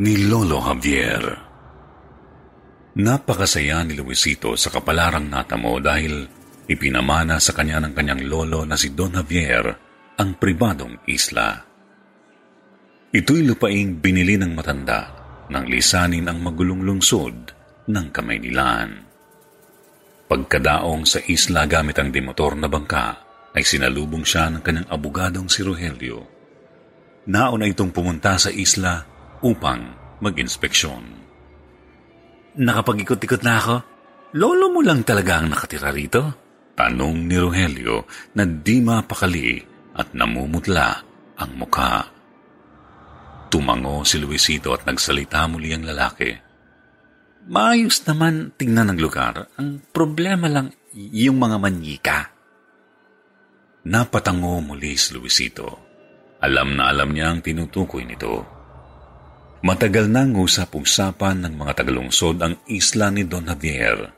[0.00, 1.24] ni Lolo Javier.
[2.96, 6.24] Napakasaya ni Luisito sa kapalarang natamo dahil
[6.64, 9.68] ipinamana sa kanya ng kanyang lolo na si Don Javier
[10.16, 11.52] ang pribadong isla.
[13.12, 15.00] Ito'y lupaing binili ng matanda
[15.52, 17.36] nang lisanin ang magulong lungsod
[17.84, 18.90] ng Kamaynilan.
[20.30, 25.60] Pagkadaong sa isla gamit ang demotor na bangka, ay sinalubong siya ng kanyang abogadong si
[25.66, 26.22] Rogelio.
[27.26, 29.09] Nauna itong pumunta sa isla
[29.40, 29.80] upang
[30.20, 31.04] mag-inspeksyon.
[32.60, 33.76] Nakapag-ikot-ikot na ako?
[34.36, 36.22] Lolo mo lang talaga ang nakatira rito?
[36.74, 38.06] Tanong ni Rogelio
[38.36, 39.58] na di mapakali
[39.96, 40.88] at namumutla
[41.40, 42.06] ang mukha.
[43.50, 46.30] Tumango si Luisito at nagsalita muli ang lalaki.
[47.50, 49.50] Maayos naman tingnan ng lugar.
[49.58, 52.18] Ang problema lang yung mga manyika.
[53.90, 55.90] Napatango muli si Luisito.
[56.40, 58.59] Alam na alam niya ang tinutukoy nito.
[59.60, 64.08] Matagal nang usap-usapan ng mga tagalungsod ang isla ni Don Javier.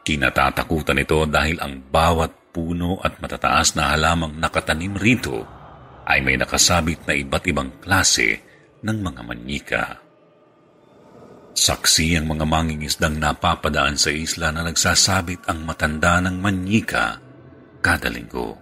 [0.00, 5.44] Kinatatakutan ito dahil ang bawat puno at matataas na halamang nakatanim rito
[6.08, 8.40] ay may nakasabit na iba't ibang klase
[8.80, 9.84] ng mga manyika.
[11.52, 17.20] Saksi ang mga mangingisdang napapadaan sa isla na nagsasabit ang matanda ng manyika
[17.84, 18.56] kada linggo.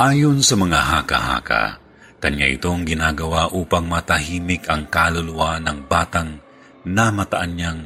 [0.00, 1.81] Ayon sa mga haka-haka,
[2.22, 6.38] kanya itong ginagawa upang matahimik ang kaluluwa ng batang
[6.86, 7.82] namataan niyang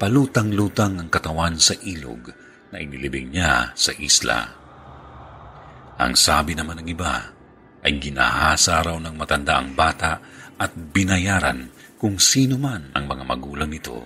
[0.00, 2.32] palutang-lutang ang katawan sa ilog
[2.72, 4.40] na inilibing niya sa isla.
[6.00, 7.28] Ang sabi naman ng iba
[7.84, 10.16] ay ginahasa raw ng matanda ang bata
[10.56, 11.68] at binayaran
[12.00, 14.00] kung sino man ang mga magulang nito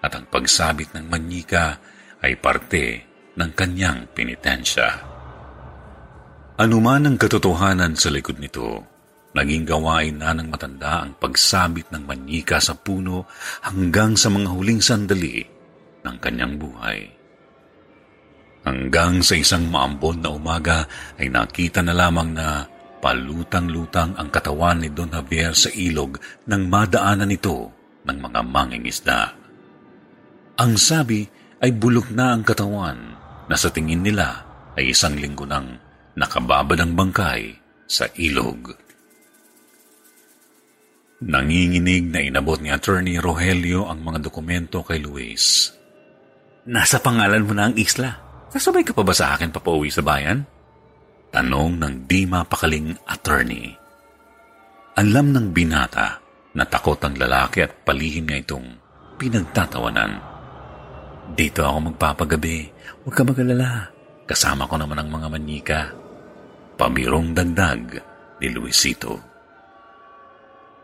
[0.00, 1.76] at ang pagsabit ng manyika
[2.24, 3.04] ay parte
[3.36, 4.88] ng kanyang penitensya.
[6.56, 8.99] Anuman ang katotohanan sa likod nito,
[9.30, 13.30] Naging gawain na ng matanda ang pagsabit ng manyika sa puno
[13.62, 15.46] hanggang sa mga huling sandali
[16.02, 17.06] ng kanyang buhay.
[18.66, 20.84] Hanggang sa isang maambon na umaga
[21.16, 22.66] ay nakita na lamang na
[23.00, 27.72] palutang-lutang ang katawan ni Don Javier sa ilog nang madaanan nito
[28.04, 29.20] ng mga mangingisda.
[30.60, 31.24] Ang sabi
[31.64, 32.98] ay bulok na ang katawan
[33.48, 34.44] na sa tingin nila
[34.76, 35.80] ay isang linggo nang
[36.18, 37.56] nakababad ang bangkay
[37.88, 38.89] sa ilog.
[41.20, 45.68] Nanginginig na inabot ni Attorney Rogelio ang mga dokumento kay Luis.
[46.64, 48.16] Nasa pangalan mo na ang isla.
[48.48, 50.48] Sasabay ka pa ba sa akin papauwi sa bayan?
[51.28, 53.68] Tanong ng di mapakaling attorney.
[54.96, 56.24] Alam ng binata
[56.56, 58.66] na takot ang lalaki at palihim niya itong
[59.20, 60.18] pinagtatawanan.
[61.36, 62.58] Dito ako magpapagabi.
[63.04, 63.92] Huwag ka magalala.
[64.24, 65.80] Kasama ko naman ang mga manika.
[66.80, 68.02] Pabirong dagdag
[68.40, 69.29] ni Luisito.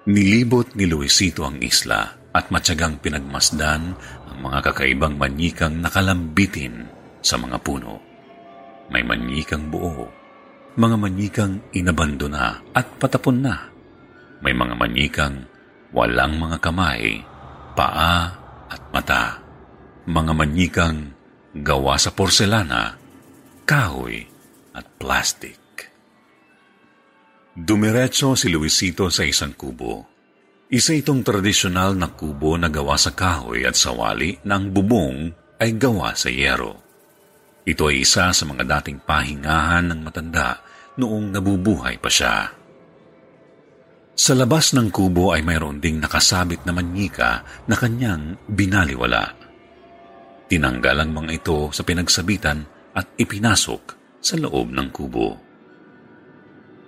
[0.07, 3.83] Nilibot ni Luisito ang isla at matyagang pinagmasdan
[4.31, 6.87] ang mga kakaibang manyikang nakalambitin
[7.19, 7.99] sa mga puno.
[8.87, 10.07] May manyikang buo,
[10.79, 13.67] mga manyikang inabandona at patapon na.
[14.47, 15.43] May mga manyikang
[15.91, 17.27] walang mga kamay,
[17.75, 18.31] paa
[18.71, 19.43] at mata.
[20.07, 20.99] Mga manyikang
[21.67, 22.95] gawa sa porselana,
[23.67, 24.23] kahoy
[24.71, 25.66] at plastic.
[27.57, 30.05] Dumiretso si Luisito sa isang kubo.
[30.69, 35.73] Isa itong tradisyonal na kubo na gawa sa kahoy at sawali na ang bubong ay
[35.81, 36.85] gawa sa yero.
[37.65, 40.61] Ito ay isa sa mga dating pahingahan ng matanda
[41.01, 42.53] noong nabubuhay pa siya.
[44.13, 49.33] Sa labas ng kubo ay mayroon ding nakasabit na manyika na kanyang binaliwala.
[50.53, 55.46] Tinanggal ang mga ito sa pinagsabitan at ipinasok sa loob ng kubo.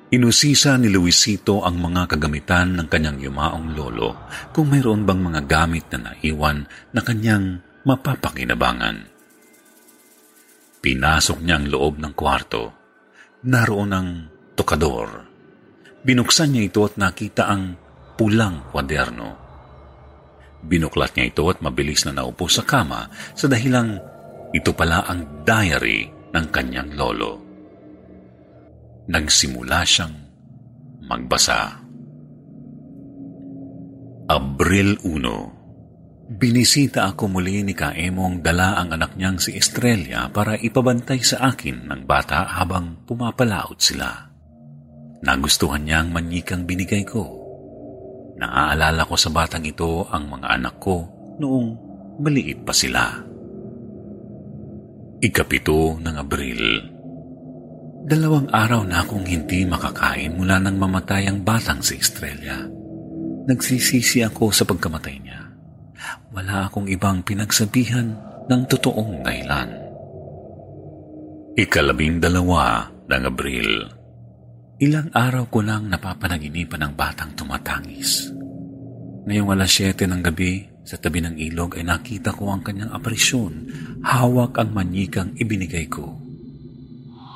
[0.09, 4.17] Inusisa ni Luisito ang mga kagamitan ng kanyang yumaong lolo
[4.57, 6.65] kung mayroon bang mga gamit na naiwan
[6.97, 9.05] na kanyang mapapakinabangan.
[10.81, 12.73] Pinasok niya ang loob ng kwarto.
[13.45, 14.09] Naroon ang
[14.57, 15.29] tokador.
[16.01, 17.77] Binuksan niya ito at nakita ang
[18.17, 19.29] pulang kwaderno.
[20.65, 24.01] Binuklat niya ito at mabilis na naupo sa kama sa dahilang
[24.57, 27.48] ito pala ang diary ng kanyang lolo
[29.09, 30.13] nagsimula siyang
[31.09, 31.81] magbasa.
[34.29, 41.25] Abril 1 Binisita ako muli ni Kaemong dala ang anak niyang si Estrella para ipabantay
[41.25, 44.29] sa akin ng bata habang pumapalaot sila.
[45.25, 47.25] Nagustuhan niya ang manyikang binigay ko.
[48.37, 51.09] Naaalala ko sa batang ito ang mga anak ko
[51.41, 51.69] noong
[52.21, 53.09] maliit pa sila.
[55.25, 56.98] Ikapito ng Abril
[58.09, 62.65] Dalawang araw na akong hindi makakain mula nang mamatay ang batang si Estrella.
[63.45, 65.45] Nagsisisi ako sa pagkamatay niya.
[66.33, 68.17] Wala akong ibang pinagsabihan
[68.49, 69.69] ng totoong dahilan.
[71.53, 73.73] Ikalabing dalawa ng Abril.
[74.81, 78.33] Ilang araw ko lang napapanaginipan ng batang tumatangis.
[79.29, 83.69] Ngayong alas 7 ng gabi, sa tabi ng ilog ay nakita ko ang kanyang aparisyon.
[84.01, 86.28] Hawak ang manyikang ibinigay ko.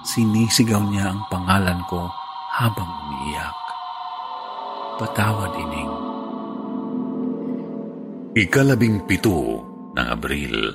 [0.02, 2.10] Sinisigaw niya ang pangalan ko
[2.58, 3.58] habang umiiyak.
[4.98, 5.94] Patawad, Ining.
[8.34, 9.62] Ikalabing pito
[9.94, 10.74] ng Abril.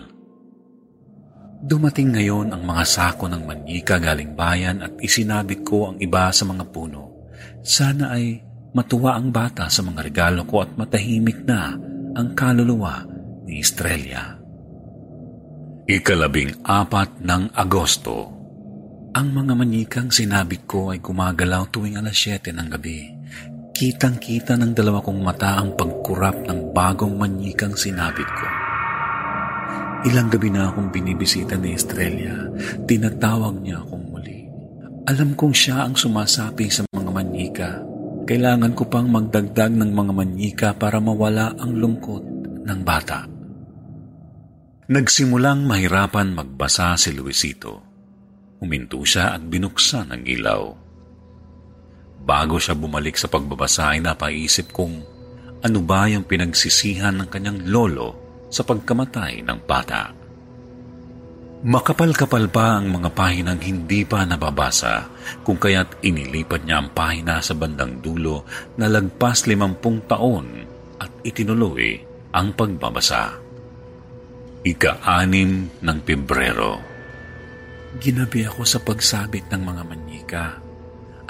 [1.59, 6.47] Dumating ngayon ang mga sako ng manika galing bayan at isinabit ko ang iba sa
[6.47, 7.27] mga puno.
[7.65, 8.39] Sana ay
[8.71, 11.75] matuwa ang bata sa mga regalo ko at matahimik na
[12.15, 13.03] ang kaluluwa
[13.43, 14.39] ni Estrella.
[15.89, 18.36] Ikalabing apat ng Agosto
[19.17, 23.09] ang mga manikang sinabit ko ay gumagalaw tuwing alas 7 ng gabi.
[23.73, 28.45] Kitang-kita ng dalawa kong mata ang pagkurap ng bagong manikang sinabit ko.
[30.05, 32.45] Ilang gabi na akong binibisita ni Estrella.
[32.85, 34.45] Tinatawag niya akong muli.
[35.09, 37.71] Alam kong siya ang sumasapi sa mga manika.
[38.29, 42.21] Kailangan ko pang magdagdag ng mga manika para mawala ang lungkot
[42.69, 43.25] ng bata.
[44.93, 47.86] Nagsimulang mahirapan magbasa si Luisito.
[48.57, 50.63] Huminto siya at binuksan ang ilaw.
[52.27, 55.05] Bago siya bumalik sa pagbabasa ay napaisip kung
[55.61, 58.17] ano ba yung pinagsisihan ng kanyang lolo
[58.49, 60.09] sa pagkamatay ng bata.
[61.57, 65.09] Makapal-kapal pa ang mga pahinang hindi pa nababasa
[65.41, 68.45] kung kaya't inilipat niya ang pahina sa bandang dulo
[68.77, 70.45] na lagpas limampung taon
[71.01, 71.97] at itinuloy
[72.33, 73.41] ang pagbabasa.
[74.61, 76.96] Ika-anim ng Pebrero
[77.95, 80.43] Ginabi ako sa pagsabit ng mga manyika.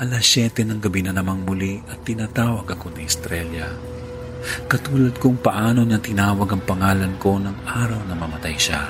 [0.01, 3.69] Alas 7 ng gabi na namang muli at tinatawag ako ni Estrella.
[4.65, 8.89] Katulad kung paano niya tinawag ang pangalan ko ng araw na mamatay siya.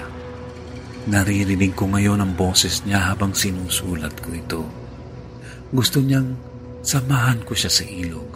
[1.12, 4.64] Naririnig ko ngayon ang boses niya habang sinusulat ko ito.
[5.68, 6.40] Gusto niyang
[6.84, 8.32] samahan ko siya sa ilog.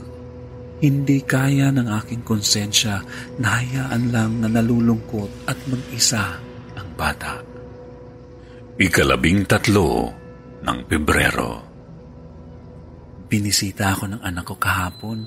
[0.83, 2.99] Hindi kaya ng aking konsensya
[3.39, 6.35] na hayaan lang na nalulungkot at mag-isa
[6.75, 7.50] ang bata.
[8.81, 10.09] Ikalabing tatlo
[10.65, 11.61] ng Pebrero.
[13.29, 15.21] Binisita ako ng anak ko kahapon.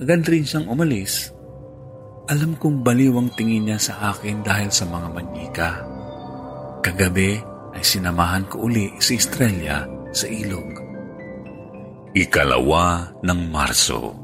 [0.00, 1.28] Agad rin siyang umalis.
[2.24, 5.70] Alam kong baliwang tingin niya sa akin dahil sa mga manika.
[6.80, 7.36] Kagabi
[7.76, 9.84] ay sinamahan ko uli si Estrella
[10.16, 10.72] sa ilog.
[12.16, 14.16] Ikalawa ng Marso.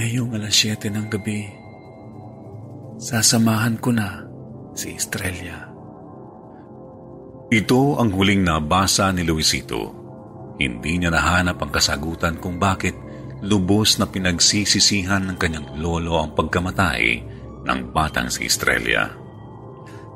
[0.00, 1.44] Ngayong alas 7 ng gabi,
[2.96, 4.24] sasamahan ko na
[4.72, 5.71] si Estrella.
[7.52, 9.92] Ito ang huling nabasa ni Luisito.
[10.56, 12.96] Hindi niya nahanap ang kasagutan kung bakit
[13.44, 17.02] lubos na pinagsisisihan ng kanyang lolo ang pagkamatay
[17.68, 19.04] ng batang si Estrella.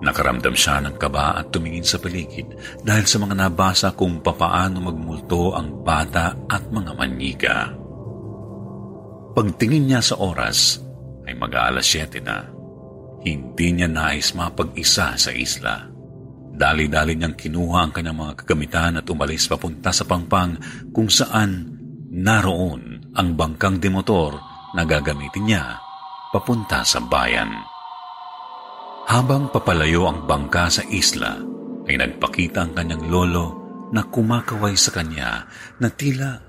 [0.00, 5.52] Nakaramdam siya ng kaba at tumingin sa paligid dahil sa mga nabasa kung papaano magmulto
[5.52, 7.68] ang bata at mga manika.
[9.36, 10.80] Pagtingin niya sa oras
[11.28, 12.48] ay mag-aalas 7 na.
[13.20, 15.95] Hindi niya nais mapag-isa sa isla.
[16.56, 20.56] Dali-dali niyang kinuha ang kanyang mga kagamitan at umalis papunta sa pangpang
[20.88, 21.76] kung saan
[22.08, 24.40] naroon ang bangkang demotor
[24.72, 25.76] na gagamitin niya
[26.32, 27.52] papunta sa bayan.
[29.06, 31.36] Habang papalayo ang bangka sa isla,
[31.86, 33.46] ay nagpakita ang kanyang lolo
[33.92, 35.46] na kumakaway sa kanya
[35.78, 36.40] na tila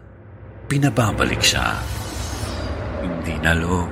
[0.71, 1.77] pinababalik siya.
[3.03, 3.85] Hindi na, lo.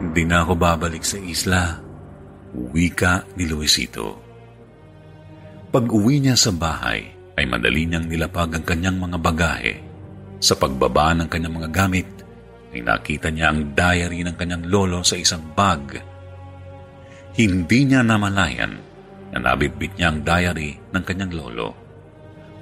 [0.00, 1.78] Hindi na ako babalik sa isla.
[2.74, 4.23] Wika ni Luisito.
[5.74, 7.02] Pag uwi niya sa bahay,
[7.34, 9.74] ay madali niyang nilapag ang kanyang mga bagahe.
[10.38, 12.06] Sa pagbaba ng kanyang mga gamit,
[12.70, 15.98] ay nakita niya ang diary ng kanyang lolo sa isang bag.
[17.34, 18.70] Hindi niya namalayan
[19.34, 21.74] na nabitbit niya ang diary ng kanyang lolo.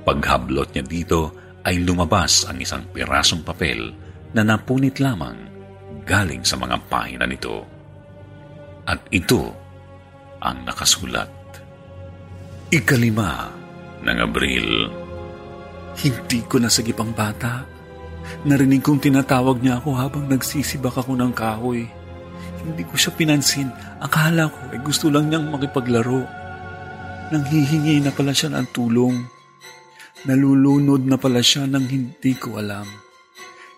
[0.08, 1.20] Paghablot niya dito
[1.68, 3.92] ay lumabas ang isang pirasong papel
[4.32, 5.36] na napunit lamang
[6.08, 7.60] galing sa mga pahina nito.
[8.88, 9.52] At ito
[10.40, 11.41] ang nakasulat.
[12.72, 13.52] Ikalima
[14.00, 14.88] ng Abril.
[15.92, 17.68] Hindi ko nasagip ang bata.
[18.48, 21.84] Narinig kong tinatawag niya ako habang nagsisibak ako ng kahoy.
[22.64, 23.68] Hindi ko siya pinansin.
[24.00, 26.24] Akala ko ay gusto lang niyang makipaglaro.
[27.36, 29.20] Nanghihingi na pala siya ng tulong.
[30.24, 32.88] Nalulunod na pala siya nang hindi ko alam.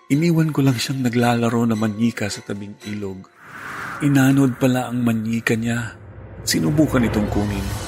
[0.07, 3.27] Iniwan ko lang siyang naglalaro na manyika sa tabing ilog.
[4.07, 5.99] Inanod pala ang manyika niya.
[6.47, 7.84] Sinubukan itong kunin.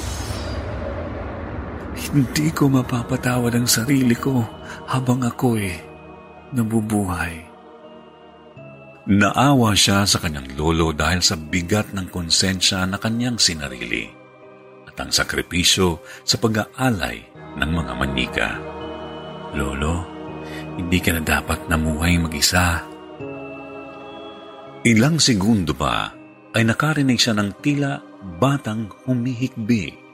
[2.06, 4.38] Hindi ko mapapatawad ang sarili ko
[4.86, 5.74] habang ako'y
[6.54, 7.42] nabubuhay.
[9.06, 14.06] Naawa siya sa kanyang lolo dahil sa bigat ng konsensya na kanyang sinarili
[14.86, 17.22] at ang sakripisyo sa pag-aalay
[17.58, 18.50] ng mga manika.
[19.54, 20.06] Lolo,
[20.78, 22.82] hindi ka na dapat namuhay mag-isa.
[24.86, 26.14] Ilang segundo pa
[26.54, 27.98] ay nakarinig siya ng tila
[28.38, 30.05] batang humihikbi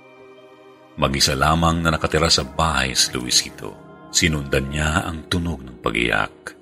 [1.01, 3.73] Mag-isa lamang na nakatira sa bahay si Luisito.
[4.13, 6.53] Sinundan niya ang tunog ng pagiyak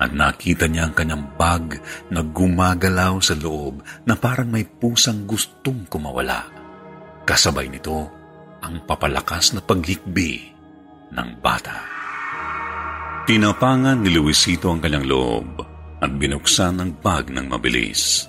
[0.00, 5.84] at nakita niya ang kanyang bag na gumagalaw sa loob na parang may pusang gustong
[5.86, 6.48] kumawala.
[7.28, 8.08] Kasabay nito
[8.64, 10.48] ang papalakas na paghikbi
[11.12, 11.76] ng bata.
[13.28, 15.48] Tinapangan ni Luisito ang kanyang loob
[16.00, 18.28] at binuksan ang bag ng mabilis.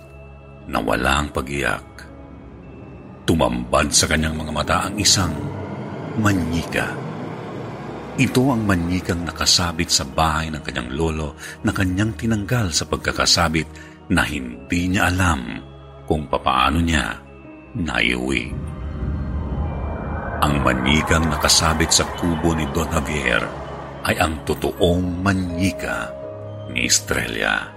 [0.67, 1.94] Nawala ang pagiyak
[3.25, 5.33] Tumambad sa kanyang mga mata ang isang
[6.21, 6.93] manyika.
[8.15, 11.35] Ito ang manyikang nakasabit sa bahay ng kanyang lolo
[11.67, 13.67] na kanyang tinanggal sa pagkakasabit
[14.13, 15.59] na hindi niya alam
[16.07, 17.17] kung papaano niya
[17.75, 18.55] naiuwi.
[20.45, 23.41] Ang manyikang nakasabit sa kubo ni Don Javier
[24.05, 26.13] ay ang totoong manyika
[26.71, 27.74] ni Estrella.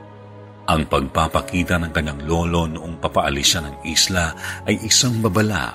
[0.68, 4.36] Ang pagpapakita ng kanyang lolo noong papaalis siya ng isla
[4.68, 5.72] ay isang babala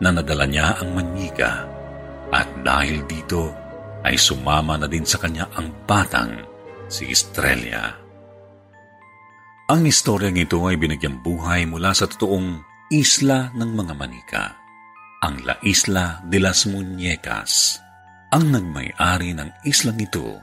[0.00, 1.68] na nadala niya ang manyika
[2.32, 3.52] at dahil dito
[4.00, 6.40] ay sumama na din sa kanya ang batang
[6.88, 8.00] si Estrella.
[9.68, 12.60] Ang istoryang ito ay binigyang buhay mula sa totoong
[12.92, 14.44] isla ng mga manika,
[15.24, 17.80] ang La Isla de las Muñecas.
[18.28, 20.36] Ang nagmay-ari ng islang ito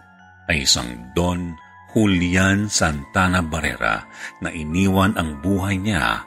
[0.49, 1.53] ay isang Don
[1.91, 4.07] Julian Santana Barrera
[4.39, 6.23] na iniwan ang buhay niya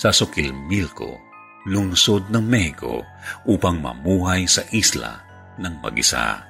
[0.00, 1.20] sa Sokilmilco,
[1.68, 3.04] lungsod ng Mexico
[3.44, 5.20] upang mamuhay sa isla
[5.60, 6.40] ng mag-isa.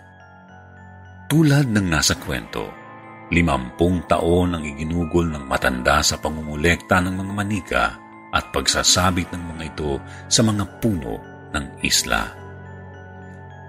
[1.27, 2.71] Tulad ng nasa kwento,
[3.35, 7.85] limampung taon ang iginugol ng matanda sa pangungulekta ng mga manika
[8.33, 10.01] at pagsasabit ng mga ito
[10.31, 11.19] sa mga puno
[11.53, 12.31] ng isla.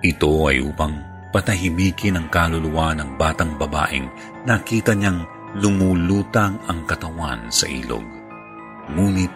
[0.04, 4.06] Ito ay upang patahimikin ang kaluluwa ng batang babaeng
[4.46, 5.26] nakita niyang
[5.58, 8.06] lumulutang ang katawan sa ilog.
[8.94, 9.34] Ngunit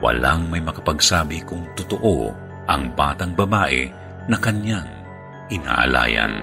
[0.00, 2.32] walang may makapagsabi kung totoo
[2.64, 3.92] ang batang babae
[4.28, 4.88] na kanyang
[5.52, 6.40] inaalayan.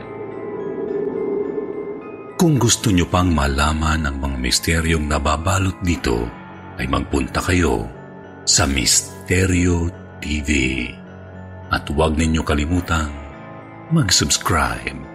[2.36, 6.28] Kung gusto nyo pang malaman ang mga misteryong nababalot dito,
[6.76, 7.88] ay magpunta kayo
[8.44, 9.88] sa Misteryo
[10.20, 10.84] TV.
[11.72, 13.25] At huwag ninyo kalimutang
[13.92, 15.15] mag-subscribe.